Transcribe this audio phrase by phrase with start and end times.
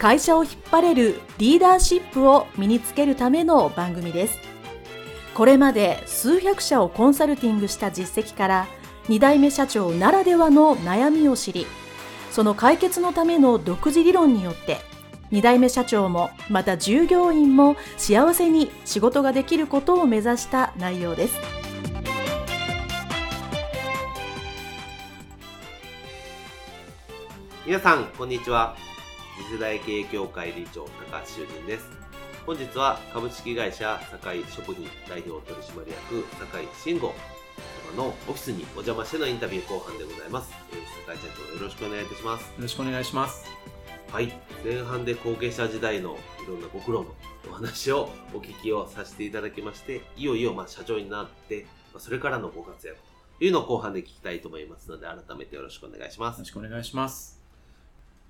[0.00, 4.38] 会社を引っ張れるリーダーシップを身につけるための番組です。
[5.34, 8.66] これまで数百社をコンサルティングした実績から
[9.08, 11.66] 2代目社長ならではの悩みを知り
[12.30, 14.78] その解決のための独自理論によって
[15.32, 21.34] 2代目社長もまた従業員も幸せに仕事ができることを目指した内容です。
[27.66, 28.89] 皆さんこんにちは。
[29.40, 31.88] 次世代経営協会理事長高橋修人です。
[32.44, 37.14] 本日は株式会社堺食品代表取締役堺慎吾
[37.94, 42.42] 様のオフィスにお邪魔してのインタビュー後半でございます、えー、堺社長よろしくお願いいたします。
[42.42, 43.44] よろしくお願いします。
[44.12, 44.32] はい。
[44.64, 47.14] 前半で後継者時代のいろんなご苦労の
[47.48, 51.66] お話をお聞きをさせていただきましていよいよまあ社長になって
[51.98, 52.98] それからのご活躍
[53.38, 56.36] というのを後半で聞きたいと思いますので改めてよろしくお願いします。
[56.36, 57.39] よろしくお願いします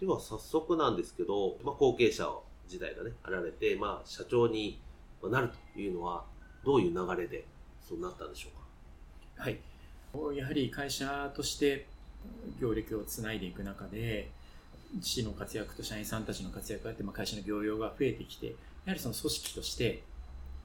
[0.01, 2.29] では早速なんですけど、まあ、後継者
[2.69, 4.81] 時代がね、あられて、まあ、社長に
[5.23, 6.25] なるというのは、
[6.65, 7.45] どういう流れで
[7.87, 9.45] そうなったんでしょうか？
[9.45, 9.59] はい。
[10.37, 11.87] やはり会社として
[12.61, 14.31] 業歴をつないでいく中で、
[15.01, 18.53] 父の活躍と社員さんたちの活躍があって、まあ、会社の業用が増えてきて、や
[18.87, 20.03] はりその組織として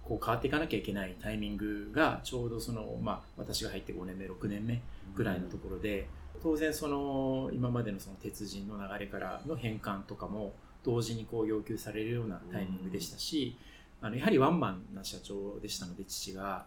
[0.04, 4.82] こう変わっていかなきゃいけないタイミングがちょうどその、まあ、私が入って5年目6年目
[5.16, 6.08] ぐらいのところで、
[6.42, 13.58] 当然その今までのその鉄人の流れからの変換とかも同時にこう要求されるようなタイミングでしたし、
[14.02, 16.66] あのやはりワンマンな社長でしたので父が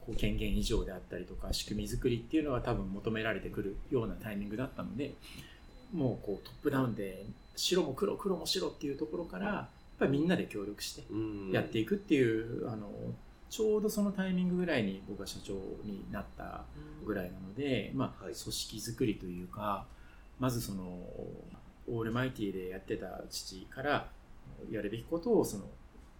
[0.00, 5.14] こう権限以上であったりとか仕組み作りっていうのは多分求められてくるようなタイミングだったので
[5.92, 7.24] もうこうトップダウンで
[7.54, 9.68] 白も黒黒も白っていうところからやっ
[9.98, 11.02] ぱりみんなで協力して
[11.52, 12.90] やっていくっていうあの
[13.52, 15.52] ちょうどそのタイミングぐらいに僕が社長
[15.84, 16.64] になった
[17.04, 19.84] ぐらいなので、まあ、組織づくりというか、
[20.40, 24.08] まずその、オールマイティでやってた父から
[24.70, 25.64] やるべきことをその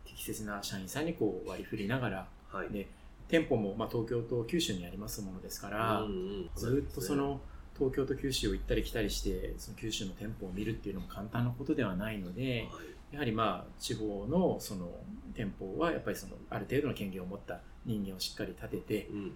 [0.05, 2.89] 適切な社員さんにこう割り振りながら、はい、で
[3.29, 7.41] 店舗もまあ東京と九州にありますものですから、うんうん、ずっとその
[7.79, 14.89] 東京と九州を行ったり来たりしてその九州の店舗を見るっていうのも簡単なことではないので、はい、やはりまあ地方のその
[15.35, 19.33] 店舗はやっぱりそのある程度の権限を持った人間をしっかり立てて、うん、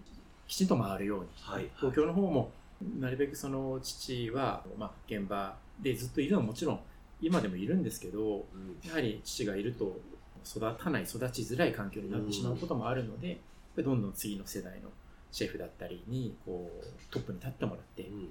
[0.47, 2.50] きちんと回るように、はい、東京の方も
[2.98, 6.81] なるべくその父は、まあ、現場でずっといるのはもちろん
[7.20, 8.20] 今でもいるんですけど、
[8.54, 9.98] うん、やはり父がいると
[10.44, 13.41] 育たない育ちづらい環境になってしまうこともあるので、
[13.76, 14.91] うん、どんどん次の世代の
[15.32, 18.28] シェフだったりにこうトップに立ってもらって、うん、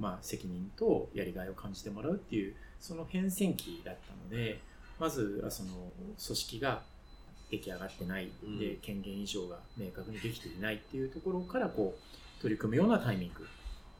[0.00, 4.60] まあ、責任とやりがいを感じてもらうっていうその変遷期だったので
[5.02, 5.70] まずはその
[6.00, 6.80] 組織が
[7.50, 8.30] 出来上がってない。
[8.56, 13.44] で、権限以上が明確にできていないっていうところからこう取り組むようなタイミング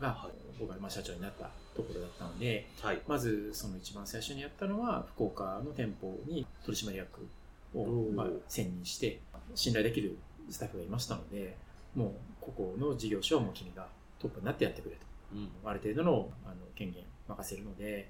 [0.01, 0.29] が、
[0.61, 7.27] 僕がまあ社長になったところだったので、はい、まずその一番最初にやったのは福岡の店舗に取締役
[7.75, 7.85] を
[8.15, 9.19] まあ選任して
[9.57, 10.17] 信頼できる
[10.51, 11.57] スタッフがいましたので
[11.97, 13.89] もうここの事業所はもう君が
[14.21, 15.03] トップになってやってくれと、
[15.35, 18.09] うん、ある程度のあの権限任せるので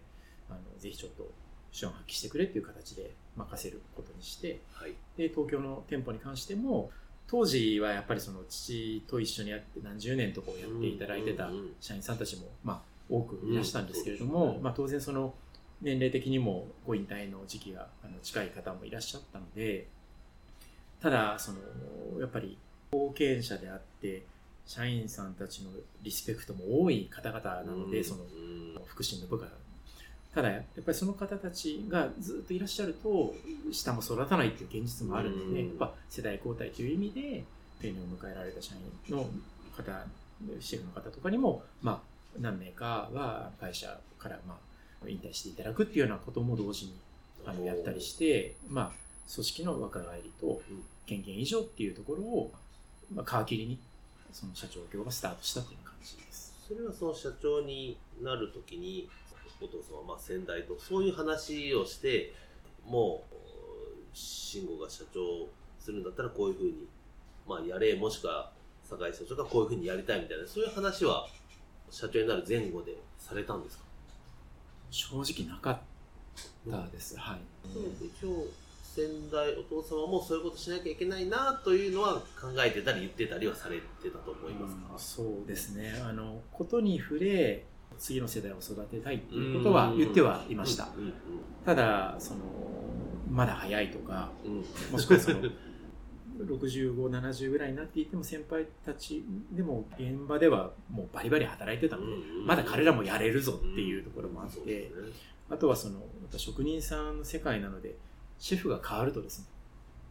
[0.50, 1.30] あのぜひちょっと
[1.72, 6.91] 手腕を発揮してくれっていう形で任せることにして、はい、で東京の店舗に関しても
[7.27, 11.50] 当時はやっぱりその父と一緒にやって何十年とこうやっていただいてた
[11.81, 15.34] 社員さんたちもまあ多くいらしたんですけれども、まあ、当然その
[15.81, 17.89] 年齢的にもご引退の時期が
[18.22, 19.89] 近い方もいらっしゃったので
[21.00, 22.56] ただそのやっぱり
[22.93, 24.22] 後継者であって
[24.66, 25.71] 社員さんたちの
[26.03, 28.22] リスペクトも多い方々なので、その
[28.87, 29.47] 福祉の部下
[30.34, 33.34] ただやっぱりその方たちがずっといらっしゃると
[33.71, 37.45] 下も育たないっていう現実もあるので、やっぱ世代交代という意味で
[37.80, 39.27] 定年を迎えられた社員の
[39.77, 40.06] 方
[40.60, 42.01] シェフの方とかにも、まあ、
[42.41, 44.54] 何名かは会社からま
[45.04, 46.95] あ引退していただくっていうようなことも同時に
[47.45, 48.91] あのやったりして、まあ、
[49.33, 50.62] 組織の若返りと
[51.06, 52.53] 権限以上っていうところを、
[53.15, 53.78] まあ、皮切りに
[54.33, 56.54] その社長業がスタートしたという感じです。
[56.68, 59.09] それはその社長になるときに
[59.62, 62.34] お父様、まあ、先代とそういう話をして
[62.86, 63.34] もう
[64.12, 65.48] 慎吾が社長
[65.78, 66.88] するんだったらこういうふうに、
[67.47, 68.50] まあ、やれもしくは
[68.84, 71.26] 酒井社長がこういうふうにやりたいみたいなそういう話は
[71.91, 73.84] 社長になる前後でされたんですか？
[74.91, 75.78] 正直なかっ
[76.70, 77.38] たです、はい、
[78.06, 78.47] 一応
[78.82, 85.98] 先代お父様もそういうことしなきゃいけないなというのは考えてたり言ってたりはされてたと思いますか、うん、そうですね。
[86.06, 87.65] あのことに触れ
[87.98, 90.89] 次の世代を育てたいっていうことは言ってはいました、
[91.65, 92.41] ただその
[93.30, 94.30] まだ早いとか、
[94.91, 95.39] もしくはその
[96.41, 99.22] 6570ぐらいになっていても先輩たち
[99.53, 102.12] でも現場ではもうバリバリ働いてたので、
[102.47, 104.91] まだ彼らもやれるぞっていうところもあって、
[105.50, 106.00] あとはその
[106.36, 107.97] 職人さんの世界なので
[108.39, 109.47] シェフが変わるとですね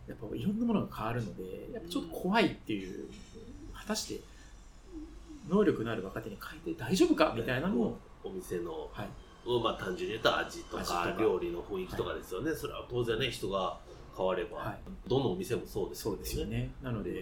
[0.08, 1.44] やっぱいろんなものが変わるので
[1.74, 3.06] やっぱちょっと怖いっていう
[3.74, 4.22] 果たして
[5.52, 7.34] 能力のある若手に変えて大丈夫か？
[7.36, 8.00] みたいなのを。
[8.24, 9.10] お店の、はい。
[9.64, 13.80] まあ、単純に言うと味とか料理の雰囲気とかですよね、はい、それは当然ね人が
[14.16, 14.78] 変われば、はい、
[15.08, 16.18] どのお店もそうですよね。
[16.18, 16.70] そうですよね。
[16.84, 17.20] なので、ね、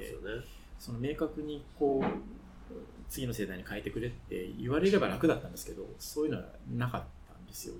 [0.78, 2.74] その明確にこう
[3.10, 6.44] 次の世代に変えてくれって言われれば楽だったんですけどそういうのは
[6.76, 7.76] なかったんですよ。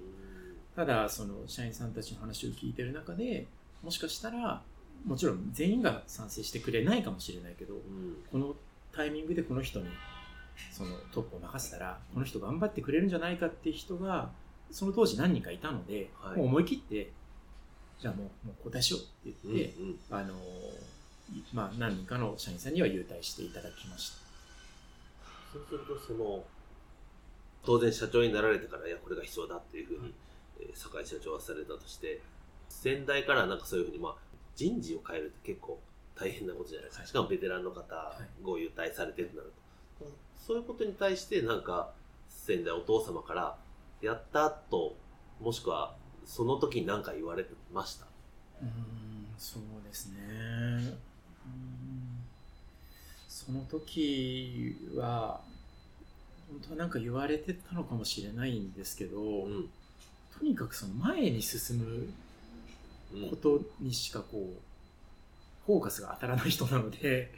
[0.74, 3.46] ただその社員さんたちの話を聞いてる中で
[3.84, 4.62] もしかしたら
[5.06, 7.82] もちろん全員が賛成してくれないかもしれないけど、うん、
[8.32, 8.56] この
[8.94, 9.88] タイミングでこの人に
[10.72, 14.30] そのトップを任せたらこの人頑張ってくれるんじゃないかっていう人が
[14.72, 17.12] その当時何人かいたので、はい、もう思い切って
[18.00, 20.34] じゃあもうもう交代しようって言って、うんうん、あの
[21.54, 24.18] まあ、何人かの社員さんには優待していただきました。
[25.54, 26.44] そうするとその
[27.64, 30.14] 当然社長になられてからいやこれが必要だっていうふうに、
[30.60, 32.22] え酒井社長はされたとして
[32.70, 34.16] 先代からなんかそういうふうに、まあ、
[34.56, 35.80] 人事を変えるって結構
[36.16, 39.54] 大変なことじゃないですか、はい、しかもベテランの方、ご優待されてるとなると、
[40.50, 41.92] そういうことに対してなんか
[42.28, 43.56] 先代お父様から
[44.02, 44.96] やったと
[45.40, 45.94] もしくは
[46.26, 48.08] その時に何か言われてました？
[48.60, 50.98] うんそうですね。
[53.28, 55.40] その時は
[56.50, 59.70] 本当は何か言われてたのかもしれないんですけど、うん、
[60.36, 61.78] とにかくその前に進
[63.14, 67.32] むことにしかこう、フォーカスが当たらない人なので、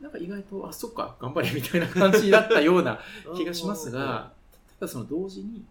[0.00, 3.00] なんか意外と、あ、そっか、頑張れみたいな感じだったような
[3.36, 4.32] 気がしますが、
[4.78, 5.64] ただその同時に、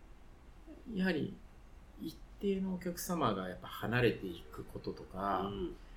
[0.93, 1.33] やはり
[2.01, 5.51] 一定のお客様がやっぱ離れていくこととか、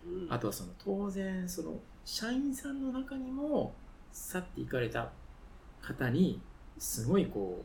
[0.07, 3.75] うんうん、あとはその当然その社員さんの中にも
[4.13, 5.11] 去っていかれた
[5.83, 6.41] 方に
[6.79, 7.63] すごいこ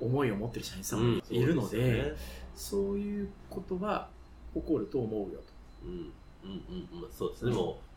[0.00, 2.16] う思いを持ってる社員さんもいるのでうんそうでね、
[2.54, 4.08] そういうことは
[4.54, 5.44] 起こると思うよと。
[5.84, 6.12] うん
[6.44, 7.87] うんうん、そうですね、もう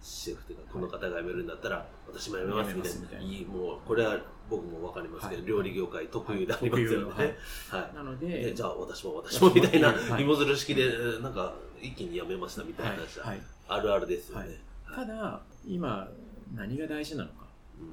[0.00, 3.24] シェフというかこの方が辞めるんだったら私も辞めますみたいな。
[3.24, 4.18] いいもうこれは
[4.48, 10.88] 僕も分かりますけど、はい、料理業界特有でありますよね、はい、はい、なのでじゃあ私も私もみたいな芋づる式で
[11.20, 13.34] なんか一気に辞めましたみたいな話は、
[13.68, 14.58] あるあるですよね、
[14.94, 16.08] ただ今
[16.54, 17.46] 何が大事なのか、
[17.78, 17.90] うん、っ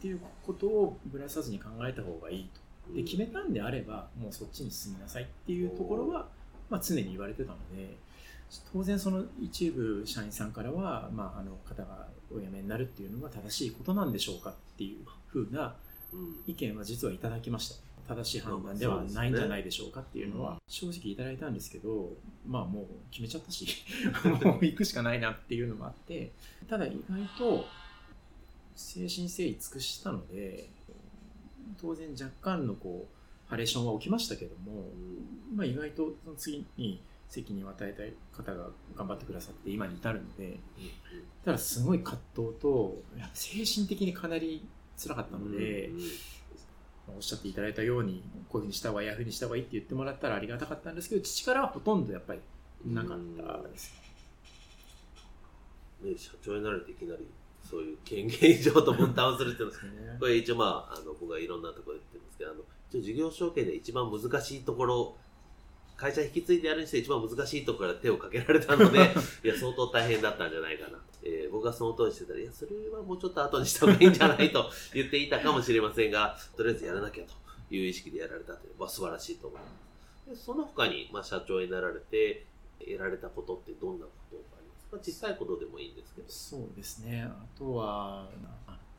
[0.00, 2.64] ていうことをぶらさずに考えた方がいいと。
[2.92, 6.26] で決めたんであればもうそっちに進みなさいっていうところは、
[6.68, 7.96] まあ、常に言われてたので
[8.72, 15.76] 当然その一部社員さんからは、まあ、あの方がお辞めになるっていうのが正しいことなんでしょうかっていうふうな
[16.46, 17.84] 意見は実はいただきました。
[18.06, 22.12] 正しい判断ではないんじゃないでしょうかっていうのは正直いただいたんですけど
[22.46, 23.66] まあもう決めちゃったし
[24.44, 26.32] もう行くしかないなっていうのもあって
[26.68, 27.64] ただ意外と
[28.76, 30.68] 精神誠意尽くしたので
[31.80, 34.88] 当然若干のこうハレーションは起きましたけども、
[35.54, 37.00] まあ、意外とその次に
[37.34, 40.60] 責任を与えたい方が頑張ってくださって今に至るので、
[41.44, 42.96] ただすごい葛藤と
[43.32, 44.64] 精神的にかなり
[44.96, 45.90] 辛かったので、
[47.08, 52.40] おっしゃっていただいたようにこういうふうにした方がいいああいうふうにした方がいいって言ってもらったらありがたかったんですけど父からはほとんどやっぱり
[52.86, 53.94] なかったです、
[56.02, 57.26] ね、社長になるといきなり
[57.68, 59.82] そういう権限以上と分担をするっていうのは、
[60.14, 62.60] ね、これ一応まああの僕はいろんなところで言ってるんですけどあの
[62.90, 65.16] 一応事業承継で一番難しいところ
[65.96, 68.98] 会社引き継いでやるにして一番難しいところから手をかけられたので、
[69.44, 70.98] いや、相当大変だったんじゃないかな。
[71.22, 77.32] えー、僕がその当時してたら、いや、それはもうちょっと後にした方がいいんじゃないと言っていたかもしれませんが、とりあえずやらなきゃと
[77.74, 79.66] いう意識でやられたというのは素晴らしいと思いま
[80.26, 80.30] す。
[80.30, 82.46] でその他に、まあ、社長になられて、
[82.80, 84.98] 得られたことってどんなことがありますか？
[84.98, 86.28] 小さいことでもいいんですけど。
[86.28, 87.22] そうですね。
[87.22, 88.28] あとは、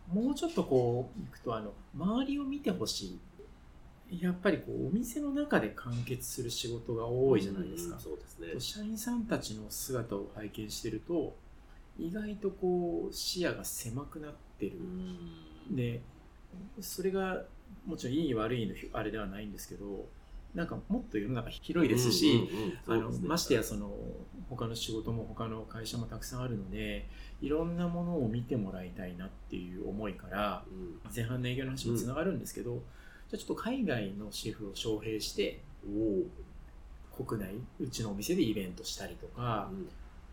[0.07, 3.19] もうちょっとこう、いくと、あの、周りを見てほしい
[4.11, 7.99] やっぱりこうお店の中で完結する仕事が多いじゃないですか。
[7.99, 8.59] そうですね。
[8.59, 11.35] 社員さんたちの姿を拝見してると、
[11.97, 14.73] 意外とこう視野が狭くなってる。
[15.71, 16.01] で、
[16.79, 17.43] それが
[17.85, 20.07] もちろんいい悪いのあれではないんですけど、
[20.53, 22.47] なんかもっと世の中広いですし、
[22.87, 23.91] あのましてやその
[24.49, 27.09] 他の仕事も他の会社もたくさんあるので、
[27.41, 30.63] いろんなものを見てもらいたいなっていう思いから、
[31.13, 32.83] 前半の営業の話につながるんですけど、
[33.29, 35.61] じゃあちょっと海外のシェフを招聘して
[37.15, 39.69] 国内うちのお店でイベントしたりとか、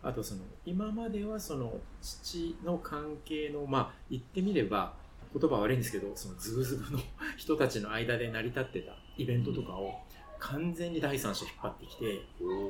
[0.01, 4.93] あとその今まではその父の関係のまあ言ってみれば
[5.33, 6.99] 言葉悪いんですけどそのズブズブの
[7.37, 9.99] 人たちの間で成り立ってたイベントとかを
[10.39, 12.21] 完全に第三者引っ張ってきて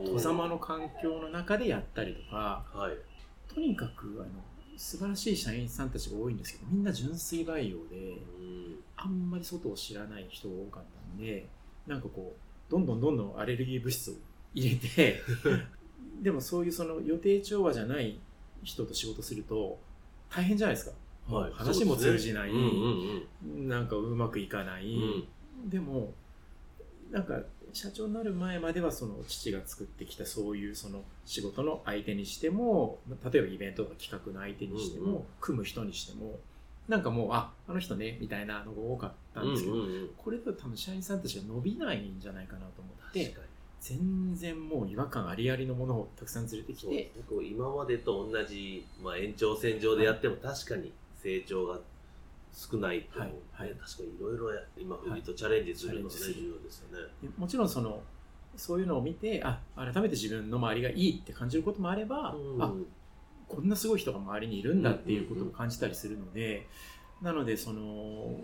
[0.05, 4.29] 戸様の環境の中でやったりとか、はい、とにかくあの
[4.77, 8.17] 素晴らしい社員さんたちが多いんですけどみんな純粋培養で
[9.03, 11.45] あんまり外を知らない人が多かったんで
[11.85, 14.13] なんかこうどんどんどんどんアレルギー物質を
[14.53, 15.21] 入れて
[16.21, 18.17] でもそういうその予定調和じゃない
[18.63, 19.77] 人と仕事すると
[20.29, 20.89] 大変じゃないです
[21.27, 22.57] か、はい、話も通じない、ね。
[22.57, 26.13] うんうん、なんかうまくいかない、うん、でも
[27.11, 27.41] なんか
[27.73, 32.99] 社長になる前まではその父が作ってきたそういうその仕事の相手にしても
[33.31, 36.39] 例えばイベントとか企画の相手にしても、うんうん、組む人にしても
[36.87, 43.35] なんかもうああの人ねみたいなのが多かったんですけど、うんうんうん、これだと多分社員さんたちが伸びないんじゃないかなと思って
[43.79, 47.11] 全然もう違和感ありありのものをたくさん連れてきて
[47.41, 51.79] 今までと同じ、まあ、延長線上でやっても確かに成長が
[52.53, 57.29] 少ないと、はいはい、確かにいろいろ今フリーとチャレンジするのが、ね、重要ですよね。
[57.37, 58.01] もちろんその
[58.55, 62.71] そういうのを見てあ改めて自分の周りがいいって感じることもあれば、うん、あ
[63.47, 66.67] こんなすごい人が周りにいるんだっていうことを感じたりするので、
[67.21, 68.35] なのでその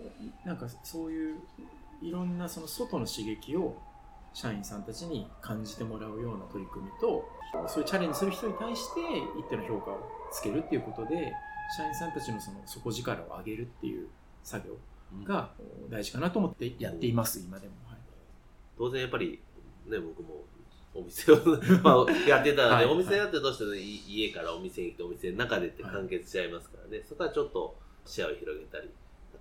[0.44, 1.36] なんかそういう
[2.02, 3.76] いろんなその外の刺激を
[4.32, 7.28] 社員さんたちに感じてもらうような取り組みと
[7.68, 9.00] そういうチャレンジする人に対して
[9.38, 9.98] 一定の評価を
[10.32, 11.32] つけるっていうことで
[11.76, 14.08] 社員さんたちのその底力を上げるっていう
[14.42, 15.50] 作業が
[15.90, 17.98] 大事かなと思ってやっています、今でも、はい、
[18.78, 19.40] 当然やっぱり
[19.86, 20.44] ね僕も
[20.92, 21.36] お店を
[21.82, 28.88] まあ、やってたので、はい、お店やってどうしても家からお店に来てお店の中でって完結しちゃいますからね、はい、そこはちょっと視野を広げたり。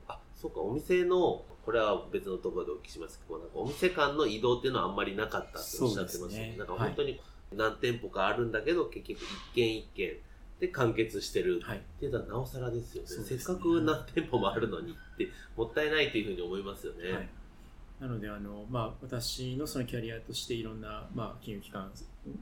[0.08, 6.56] あそうかお店のこれは別のところでお聞きしますけどなんかお店間の移動っていうのはあんまりなかったっておっしゃってましたね。
[6.58, 7.20] なんか本当に
[7.56, 9.26] 何店舗かあるんだけど、結局一
[9.56, 10.18] 軒一軒
[10.60, 11.62] で完結してる。
[11.64, 13.16] っていうのはなおさらですよね。
[13.16, 17.30] はい、せっかく何店舗もあるのにってもったいないというふうに思いますよね。
[18.00, 21.92] はいなのであの、まあ、私のそのキャリアとしていろんな、まあ、金融機関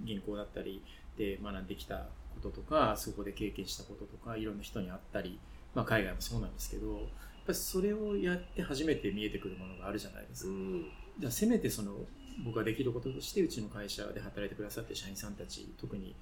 [0.03, 0.83] 銀行だったり
[1.17, 5.39] で学んできたこととかそこで経験したこととかいろんな人に会ったり、
[5.73, 6.99] まあ、海外もそうなんですけどやっ
[7.47, 10.49] ぱりそれをやって初めて見えてくるものがあるじゃないですか。
[10.49, 10.85] うん、
[11.19, 11.93] じゃあせめてその
[12.45, 16.13] 僕ができることとしてうちの会社で働いてくださって社員さんたち特に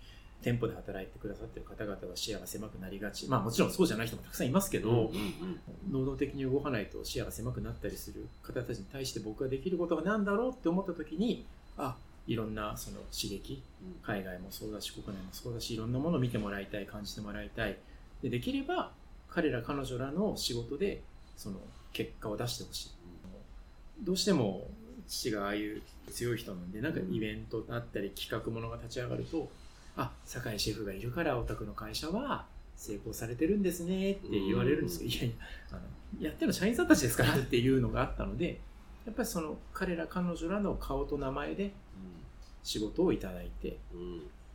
[0.45, 3.27] 店舗で働いてくださってる方々は視野が狭くなりがち。
[3.27, 5.11] まあもちろんそうじゃない人もたくさんいますけど、
[5.89, 11.47] 能動的に動かないと視野が狭くなったりする方たちに対して僕ができることは何だろうって思った時に、
[11.79, 11.95] あ、
[12.27, 13.63] いろんなその刺激、
[14.03, 17.75] 海外もそうだし、国内もそうだし、いろんなものを見てもらいたい、感じてもらいたい。
[18.21, 18.91] でできれば、
[19.27, 21.01] 彼ら彼女らの仕事で、
[21.37, 21.57] その
[21.91, 22.89] 結果を出してほしい。
[24.03, 24.67] どうしても
[25.07, 29.49] 父がああいう強い人なんで、なんかイベントだったり企画ものが立ち上がると、
[29.97, 35.33] あ酒井シェフがいるからお宅の会社は成功されてるんですねって言われるんですけど、いやいや
[35.71, 35.81] あの
[36.19, 38.59] やってるの社員さんたちですからっていうのがあったので
[39.05, 41.71] やっぱりその彼ら彼女らの顔と名前で
[42.63, 43.77] 仕事をいただいて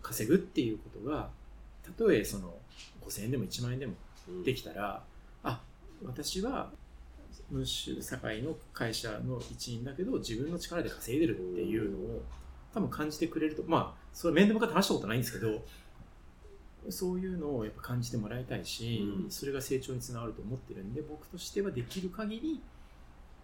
[0.02, 1.28] 稼ぐっていうことが
[1.82, 2.54] たとえその
[3.06, 3.94] 5000円でも1万円でも
[4.44, 5.02] できたら、
[5.42, 5.60] あ
[6.04, 6.70] 私は
[7.50, 12.22] ムッシュ堺の会社の一員だけど自分の力で稼いでるっていうのを
[12.72, 15.62] 多分感じてくれるとまあそれ面で向かって話したことないんですけど
[16.88, 22.60] そういうのをやっぱ感じてもらいたいし、うん、それが成長につながると思ってるんで僕としてはできる限り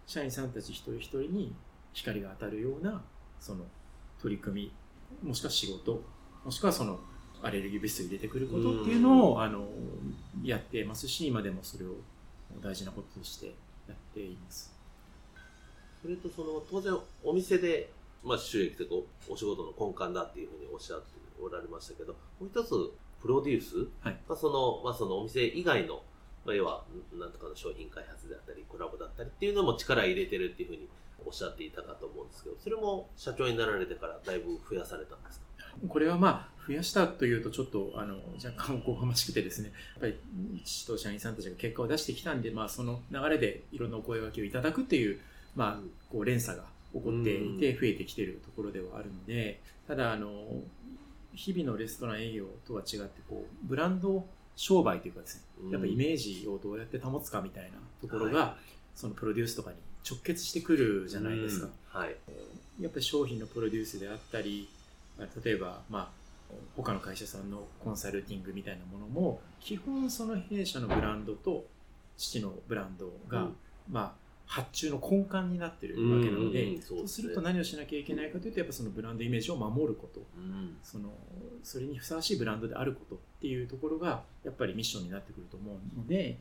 [0.07, 1.55] 社員さんたち一人一人に
[1.93, 3.03] 光が当たるような
[3.41, 3.65] その
[4.21, 4.73] 取り組
[5.23, 6.03] みもしくは仕事
[6.45, 6.99] もしくはその
[7.43, 9.69] アレルギー物質を入れてくることっていうのを、うん、あの
[10.43, 11.91] やってますし今でもそれを
[12.63, 13.53] 大事なこととしてや
[13.93, 14.75] っています。
[16.01, 17.91] それとその当然お店で
[18.27, 18.95] まあ、収益というか
[19.29, 21.07] お仕事の根幹だっていうふうにおっしゃって
[21.41, 22.71] おられましたけどもう一つ
[23.23, 26.03] プロデュース、はい、まあ、そのまあ、そのお店以外の、
[26.45, 26.83] まあ、要は
[27.19, 30.89] なんとかの商品開発であったりコラボだったりっていうのも力入れてるっていうふうに
[31.25, 35.47] おっしゃっていたかと思うんですけどそれも社長になられてからだいぶ増やされたんですか？
[35.89, 40.19] これはまあ増やしたというとちょっとあの若干おこがましくてですねやっぱり
[40.65, 45.21] 父と社員さんたちが結果を出してきたんで、まあ、その流れでいろんなお声がけをいただくっていう、
[45.55, 46.65] まあ、こう連鎖が
[46.99, 50.31] 起こっていて増えてきているところではあるので、ただあの
[51.35, 54.25] 日々のレストラン営業とは違ってこうブランド
[54.57, 59.77] 商売というかですねやっぱイメージをどうやって保つかみたいなところが、はい、そのプロデュースとかに
[60.09, 62.17] 直結してくるじゃないですか、はい、
[62.81, 64.69] やっぱり商品のプロデュースであったり
[65.45, 66.09] 例えばまあ
[66.77, 71.67] 他の会社さんのコンサルティングみたいなものも基本その弊社のブランドと
[72.17, 73.57] 父のブランドが、うん、
[73.91, 80.21] まあ発注の根幹になってるわけなので、うんうんそうそうすると何をしなきゃいけないかというとやっぱそのブランドイメージを守ること。
[80.37, 80.77] うん。
[80.83, 81.13] その
[81.63, 86.37] それにふさわしいブランドであることっていうところがやっぱりミッションになってくると思うのでやっ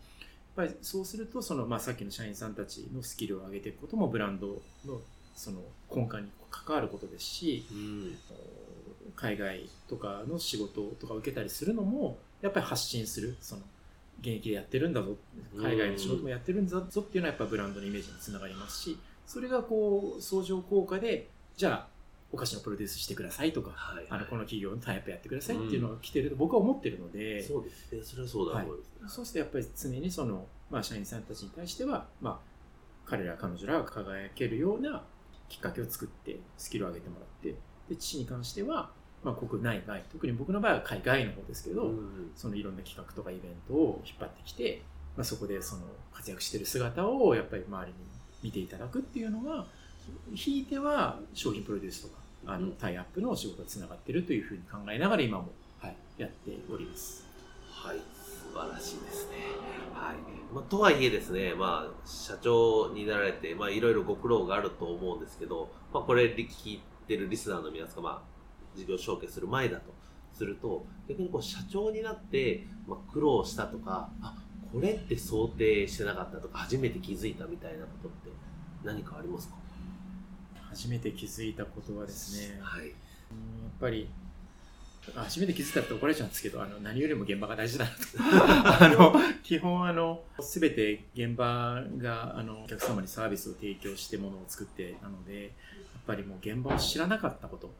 [0.55, 5.01] ぱりそうするとその、まあ、さっきの社員さんたちのスキルを上げていくこともブランドの
[5.35, 5.61] その
[5.93, 8.17] 根幹に関わることですしうん。
[9.15, 13.61] 海外とかの仕事とか受けたりするのもやっぱり発信するその
[14.19, 15.17] 現役でやってるんだぞ。
[15.57, 21.87] 海外の仕事もやってるんだぞっていうのはやっぱブランドのイメージにつながりますしそれがこう相乗効果でじゃあ
[22.31, 26.29] お菓子のプロデュースしてくださいとかはいあのこの企業のタイプやってくださいっていうのが来てる。
[26.29, 27.91] と僕は思ってるので、そうです。
[27.93, 28.59] ねそれはそうだ。
[28.59, 32.39] と思います、そうするとやっぱり常にその、まあ、社員さんたちに対しては、まあ、
[33.05, 35.03] 彼ら彼女らが輝けるような
[35.47, 37.55] きっかけを作ってスキルを上げてもらって
[37.87, 38.91] で父に関しては、
[39.25, 44.83] まあ、国内外特に僕の場合は海外の方ですけど、うんそのいろんな企画とかイベントを引っ張ってきて、
[45.17, 45.81] まあ、そこでその
[46.13, 47.97] 活躍してる姿をやっぱり周りに
[48.43, 49.65] 見ていただくっていうのは
[50.35, 52.15] ひいては商品プロデュースとか
[52.45, 57.25] あのうんタイアップのお仕事がつながってるというふうに考えながら今も、はい、やっております。
[57.71, 59.37] はい、素晴らしいですね。
[59.93, 60.15] はい。
[60.53, 68.34] まあ、とはいえですね、まあ、社長になられて、まあ、いろいろご苦労があると思うんですけど、まあ、これ聞いてるリスナーの皆さんが、まあ、
[68.75, 69.93] 事業承継する前だと
[70.33, 74.35] すると、逆にこう、社長になって、まあ、苦労したとか、あ、
[74.73, 78.29] これって想定してなかったとか、初めて気づいたみたいなことって
[78.83, 79.55] 何かありますか？
[80.69, 82.81] 初めて気づいたことはですね、はい。
[82.81, 82.93] うんやっ
[83.79, 84.09] ぱり
[85.15, 87.95] あ初めて気づいたって怒られちゃうんですけどあの何よりも現場が大事だなと。
[88.83, 89.13] あの
[89.43, 95.51] 基本あの全て現場があのお客様にサービスを提供してものを作ってなのでやっ
[96.07, 97.67] ぱりもう現場を知らなかったこと。
[97.67, 97.73] うん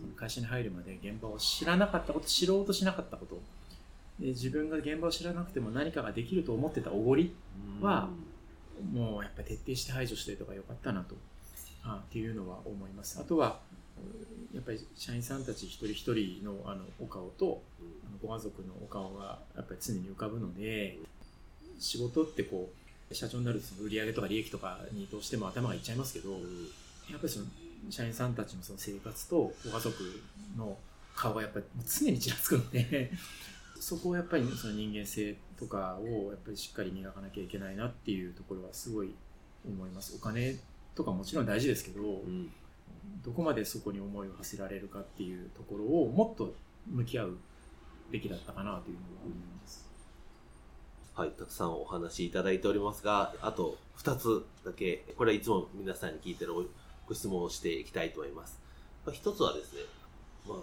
[0.00, 3.40] その会社に入るまで現場を知らなかったこと知ろうとしなかったこと。
[4.18, 7.34] で自分が現場を知らなくても何かができると思ってたおごり
[7.80, 8.08] は
[8.92, 11.14] もうやっぱり徹底して排除しておいた方が良かったなと。
[11.84, 13.20] あっていうのは思います。
[13.20, 13.60] あとは
[14.52, 17.62] やっぱり社員さんたち一人一人のあのお顔と
[18.22, 20.98] ご家族のお顔がやっぱり常に浮かぶので
[21.78, 22.70] 仕事ってこ
[23.10, 26.68] う社長になると売上とか利益とかにどうしても頭がいっちゃいますけどうん。
[27.10, 27.46] やっぱりその
[27.90, 29.96] 社員さんたちのその生活とご家族
[30.56, 30.76] の
[31.14, 33.10] 顔がやっぱり常にちらつくので
[33.80, 39.14] そこをやっぱりその人間性とかをやっぱりしっかり磨かなきゃいけないなっていうところはすごい
[39.66, 40.56] 思いますお金
[40.94, 42.52] とかもちろん大事ですけど、うん
[43.24, 46.54] どこまでそこに思いを馳せられるかっていうところをもっと
[46.86, 47.36] 向き合う
[48.10, 49.88] べきだったかなというのは思います。
[51.14, 56.54] はい、たくさんお話しいただいておりますが、あと2つだけ、これはいつも皆さんに聞いてる
[57.08, 58.58] ご質問をしていきたいと思います。
[59.06, 59.80] まあ、1つはですね、
[60.46, 60.58] まあ、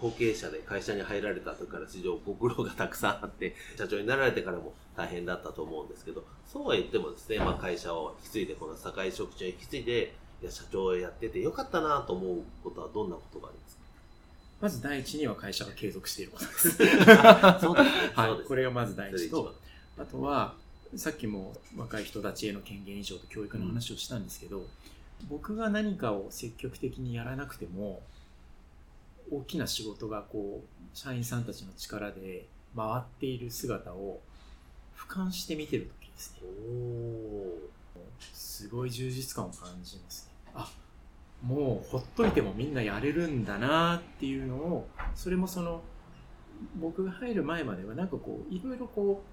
[0.00, 13.82] 後継者で会社に入られた時から市場ご苦労がたくさんあって、 社長になられてからも大変だったと思うんですけど、そうは言ってもですね、まあ、会社を引き継いで、この堺食長を引き継いで、いや、社長をやっててよかったなと思うことはどんなことがありますか？
[14.62, 16.70] まず第一には会社が継続していることです。
[16.78, 17.02] そうですね。
[18.14, 19.54] はい、これがまず第一と、
[19.98, 20.54] あとは
[20.96, 24.64] さっきも若い人たちへの権限以上と教育の話をしたんですけど、
[25.28, 28.02] 僕が何かを積極的にやらなくても
[29.30, 34.20] 大きな仕事がこう社員さんたちの力で回っている姿を
[34.96, 36.40] 俯瞰して見てる時ですね。
[36.46, 37.72] お
[38.32, 40.52] すごい充実感を感じますね。
[40.54, 40.70] あ
[41.42, 45.82] もうほっといてもみんなやれるんだなっていうのをそれもその
[46.76, 49.31] 僕が入る前まではなんかこういろいろこう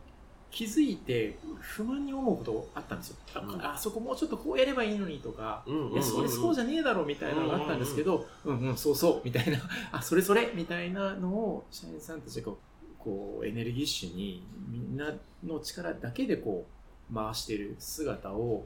[0.52, 3.66] 気づいて不満に思うことあったんですよ、あうん。
[3.66, 8.60] あそこもうちょっとこうやればいいのにとか、いやそれそうじゃねえだろみたいなのがあったんですけど、うん。
[8.60, 9.60] うん、そうそうみたいな。
[9.92, 16.68] あそれそれみたいなのを社員さんたちがこうこうエネルギッシュにみんなの力だけでこ
[17.12, 18.66] う回してる姿を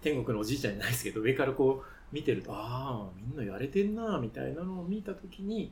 [0.00, 5.70] 天国のおじいちゃんじゃないですけど上からこう見てるとああみんなやれてんなみたいなのを見た時にやっ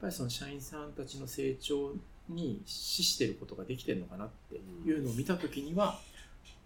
[0.00, 1.92] ぱりその社員さんたちの成長
[2.30, 4.56] に資してることができてるのかなって
[4.88, 5.98] いうのを見た時には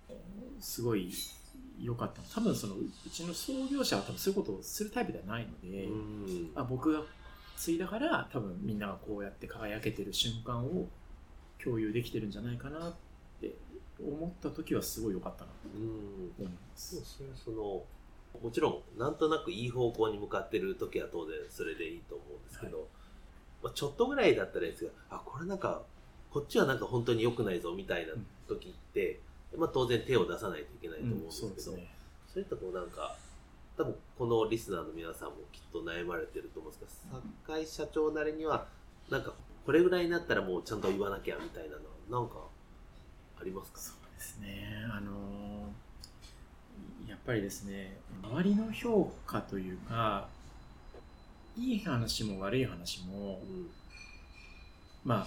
[0.09, 0.13] う
[0.59, 1.11] んすごい
[1.81, 6.51] 良かった多分そのうちの創業者は多分そういうことをするタイプではないので、うん。
[6.55, 7.03] あ僕が
[7.57, 10.87] 継いだから多分みんながこうやって輝けてる瞬間を
[11.63, 12.95] 共有できてるんじゃないかなっ
[13.41, 13.55] て
[14.01, 15.83] 思った時はすごい良かったなとうん。
[16.39, 16.97] 思います。
[16.97, 17.83] そうですね、その
[18.43, 22.89] もちろんなんとなくいい方向に向かってる時は当然それでいいと思うんですけど、
[23.65, 25.81] まあ、ちょっとぐらいだったらいいですがあこれなんか
[26.31, 28.13] こっちはなんか本当に良くないぞみたいな
[28.47, 29.21] 時って、
[29.57, 32.43] まあ、当然手を出さないといけないと思うんですけど、そうそうですね。
[32.43, 33.17] いったこうなんか
[33.77, 38.67] 多分このリスナーの皆さんもきっと悩まれてると思うんですが酒井社長なりには
[39.11, 39.33] なんか
[39.65, 42.37] これぐらいになったらもうちゃんと言わなきゃみたいなのはなんか
[43.41, 43.79] ありますか？
[43.81, 44.85] そうですね。
[44.93, 45.15] あのー
[47.27, 50.29] ぱりですね周りの評価というか
[51.57, 53.67] いい話も悪い話もうん。
[55.05, 55.27] ま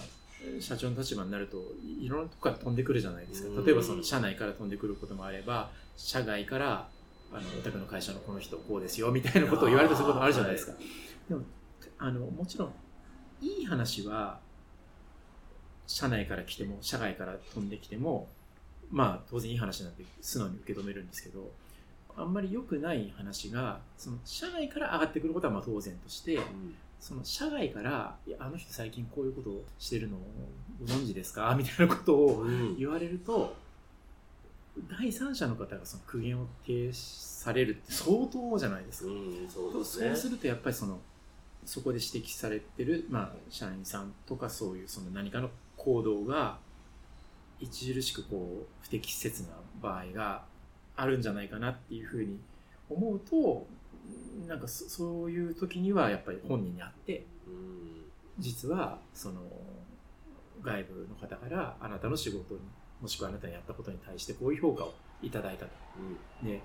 [0.60, 1.56] 社長の立場になると
[2.00, 3.56] いろんなとこから飛んでくるじゃないですうん。
[3.56, 6.88] か例えばその社内から飛んでくることもあれば社外から
[7.32, 10.72] あのお宅の会社のこの人こうですよみたいなことを言われたりすることもあるじゃないですか、
[11.28, 11.42] でも
[11.98, 12.72] あのもちろん
[13.42, 14.38] いい話は
[15.86, 18.28] 社内から来ても社外から飛んできても
[18.90, 21.50] まあ当然いい話なんて素直に受け止めるんですけど
[22.20, 26.74] あんまり良くない話がその社外から上がってくることはまあ当然としてうん。
[27.00, 30.20] その社外からいやあの人最近こういうことをしてるのを
[30.80, 31.54] ご存知ですか？
[31.56, 33.54] みたいなことをうん言われると
[34.88, 39.10] 第三者の方がその苦言を呈されるって相当じゃないですか。
[39.10, 39.84] うんそうね。
[39.84, 41.00] そうするとやっぱりその
[41.64, 46.58] そこで指摘されてる、まあ、社員さんとかそういうその何かの行動が
[47.62, 49.48] 著しくこう不適切な
[49.82, 50.44] 場合が
[50.98, 52.38] あるんじゃないかなっていうふうに
[52.90, 53.66] 思うと
[54.46, 57.88] なんかそそういう時にはやっぱり本人に会ってうん。
[58.38, 59.40] 実はその
[60.62, 62.60] 外部の方からあなたの仕事に
[63.00, 65.70] もしくはあなたにやったことに対してこういう評価をいただいたと。
[66.42, 66.60] で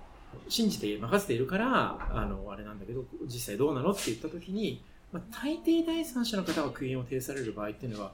[0.48, 8.12] 信じて任せているからあのあれなんだけど実際どうなのって言った時に、まあ、大抵第三者の方が苦言を呈される場合っていうのは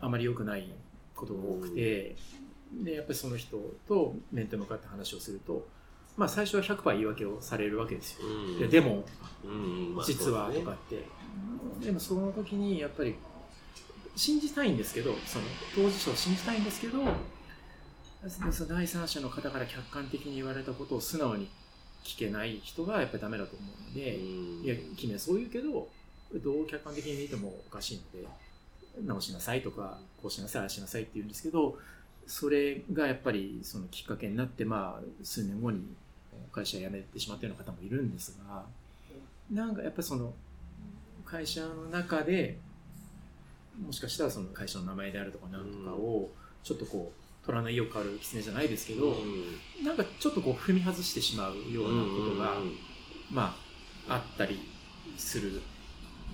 [0.00, 0.68] あまり良くない
[1.14, 2.16] ことが多くて、
[2.72, 3.56] でやっぱりその人
[3.88, 5.66] と面と向かって話をすると、
[6.16, 8.26] まあ、最初は100%言い訳をされるわけですよ。
[8.26, 8.58] うん。
[8.58, 9.04] ででも
[9.44, 11.04] うんまあ実はとかって、
[11.84, 13.16] でもその時にやっぱり
[14.16, 16.98] 信じたいんですけどその当事者を信じたいんですけど
[18.28, 21.48] その第三者の方から客観的に言われたことを素直に
[22.04, 24.18] 聞けない人がやっぱりダメだと思うので、う
[24.62, 24.64] ん。
[24.64, 25.88] いや君はそう言うけど
[26.34, 28.28] どう客観的に見てもおかしいので
[29.04, 31.78] 直しなさいとかこうしなさいああしなさいって言うんですけど
[32.30, 35.82] それがやっぱりそのきっかけになってまあ数年後に
[36.52, 38.62] 会社辞めてしまったような方もいるんですが
[39.50, 40.32] なんかやっぱりその
[41.24, 42.56] 会社の中で
[43.84, 46.30] もしかしたらその会社の名前であるとかなんとかを
[46.62, 49.84] ちょっとこう虎の意を変わる狐じゃないですけど、うん。
[49.84, 52.76] なんかちょっとこう踏み外してしまうようなことが、うん。
[53.30, 53.56] ま
[54.08, 54.60] あ、あったり
[55.16, 55.62] する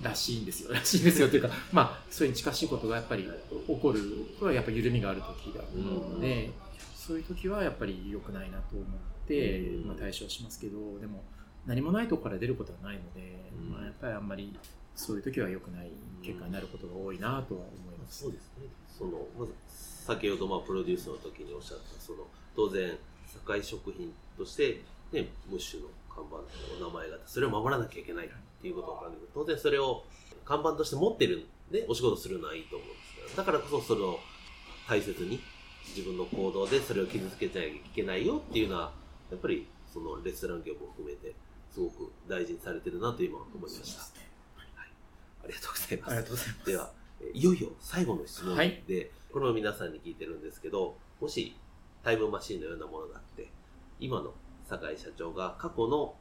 [0.01, 0.73] らしいんですよ。
[0.73, 4.01] らしいんですよというか、 まあ、それに近しいことがやっぱり起こる
[4.39, 6.51] とはやっぱ緩みがある時だと思うので、
[6.95, 8.87] そういう時はやっぱり良くないなと思っ
[9.27, 11.23] て、うんまあ、対処はしますけど、でも
[11.65, 14.55] 何もないところから出ることはないので、うんまあ、やっぱりあんまり
[14.95, 15.91] そういう時は良くない
[16.23, 18.23] 結果になることが多いなとは思います。
[18.23, 18.67] そうですね。
[18.97, 22.97] そのまず先ほどまあプロデュースの時におっしゃったその当然
[23.45, 24.81] 堺食品として
[25.11, 30.03] ねムッシュの看板のお名前がそれを守らなきゃいけないっていうことがあるんだけど当然それを
[30.45, 34.19] 看板として持ってるんでお仕事するのはいいと思うんですけどだからこそそれを
[34.87, 35.39] 大切に
[35.95, 38.91] 自分の行動でそれを傷つけちゃいけないよっていうのは
[39.31, 41.33] やっぱりそのレストラン業も含めて
[41.73, 44.01] すごく大事にされてるなと今思いました。
[45.43, 46.11] ありがとうございます。
[46.11, 46.65] ありがとうございます。
[46.65, 46.91] では、
[47.21, 51.55] えいよいよ最後の質問で、はいこれを皆さんに聞いてるんですけど、もし
[52.03, 53.49] タイムマシーンのようなものがあって、
[53.99, 54.33] 今の
[54.67, 56.15] 酒井社長が過去の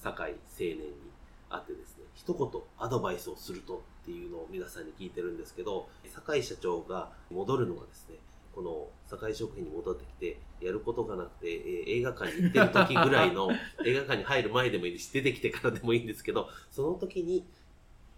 [0.00, 1.09] 酒井青年に
[1.50, 8.16] あってですね、一言アドバイスをするとっていうのを皆さんに聞いてるんですけど、酒井社長が戻るのはですね、
[8.54, 13.50] この堺食品に戻ってきて、やることがなくて、えー映画館に行ってる時ぐらいの、
[13.84, 17.44] 映画館に入る前でもいいし、出てきてからでもいいんですけど、その時に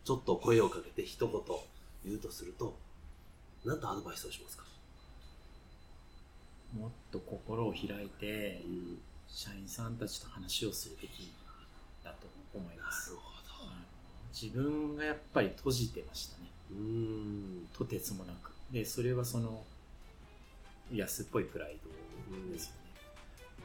[0.04, 1.42] ちょっと声をかけて一言
[2.04, 2.76] 言うとすると、
[3.64, 4.64] 何とアドバイスをしますか、
[6.74, 8.62] もっと心を開いて、
[9.28, 11.32] 社員さんたちと話をするべき
[12.54, 13.16] 思いなまする。
[13.16, 13.22] ほ
[13.64, 13.70] ど。
[13.70, 13.76] あの
[14.32, 16.50] 自分がやっぱり閉じてましたね。
[16.70, 17.68] うーん。
[17.76, 18.50] とてつもなく。
[18.70, 19.64] で、それはその、
[20.92, 21.76] 安っぽいプライ
[22.30, 22.82] ドですよね。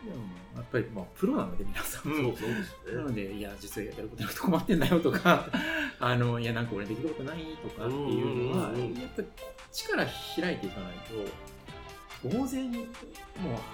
[0.04, 0.18] でも、
[0.56, 2.04] やっぱり、まあ、プロなので皆さん。
[2.04, 2.96] そうそうですね。
[2.96, 5.50] なので、いや、実はやることなくて困ってんだよとか、
[6.00, 8.22] あの、いや、なんか俺できることないとかってい
[8.52, 12.86] うのは、やっぱりこっちから開いていかないと、当然、もう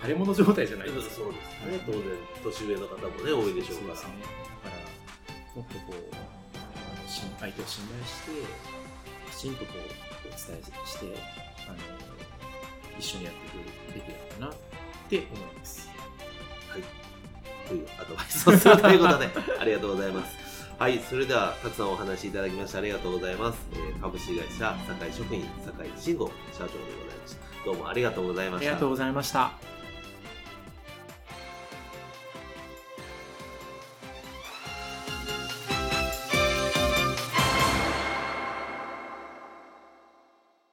[0.02, 1.16] 腫れ物状態じゃないですか。
[1.16, 1.84] そうですね。
[1.86, 2.02] 当然、
[2.44, 4.00] 年上の方もね、多いでしょうから。
[5.56, 5.96] もっとこう、
[6.56, 11.06] あの信相手を信頼して、きちんとこう、お伝えして、
[11.68, 11.78] あの、
[12.98, 13.50] 一緒にやってい
[13.92, 14.56] くべきだったなっ
[15.10, 15.90] て思います。
[16.70, 16.84] はい。
[17.68, 20.44] というアドバイスをするということで、 ありがとうございます。
[20.80, 23.60] はい、それではたくさんお話しいただきましてありがとうございます。
[23.74, 27.66] えー株式会社堺食品堺慎吾社長でございました。
[27.66, 28.68] どうもありがとうございました。
[28.68, 29.73] ありがとうございました。